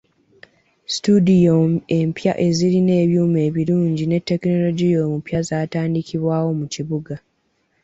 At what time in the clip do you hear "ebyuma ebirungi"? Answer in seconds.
3.03-4.03